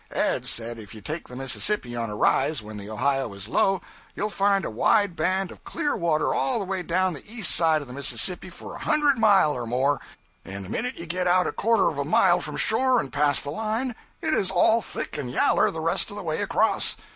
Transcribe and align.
Ed 0.15 0.47
said 0.47 0.79
if 0.79 0.95
you 0.95 1.01
take 1.01 1.27
the 1.27 1.35
Mississippi 1.35 1.95
on 1.95 2.09
a 2.09 2.15
rise 2.15 2.59
when 2.59 2.77
the 2.77 2.89
Ohio 2.89 3.31
is 3.35 3.47
low, 3.47 3.81
you'll 4.15 4.31
find 4.31 4.65
a 4.65 4.69
wide 4.71 5.15
band 5.15 5.51
of 5.51 5.63
clear 5.63 5.95
water 5.95 6.33
all 6.33 6.57
the 6.57 6.65
way 6.65 6.81
down 6.81 7.13
the 7.13 7.31
east 7.31 7.51
side 7.51 7.81
of 7.83 7.87
the 7.87 7.93
Mississippi 7.93 8.49
for 8.49 8.73
a 8.73 8.79
hundred 8.79 9.19
mile 9.19 9.51
or 9.51 9.67
more, 9.67 10.01
and 10.43 10.65
the 10.65 10.69
minute 10.69 10.97
you 10.97 11.05
get 11.05 11.27
out 11.27 11.45
a 11.45 11.51
quarter 11.51 11.87
of 11.87 11.99
a 11.99 12.03
mile 12.03 12.41
from 12.41 12.57
shore 12.57 12.99
and 12.99 13.13
pass 13.13 13.43
the 13.43 13.51
line, 13.51 13.93
it 14.23 14.33
is 14.33 14.49
all 14.49 14.81
thick 14.81 15.19
and 15.19 15.29
yaller 15.29 15.69
the 15.69 15.79
rest 15.81 16.09
of 16.09 16.15
the 16.15 16.23
way 16.23 16.41
across. 16.41 16.95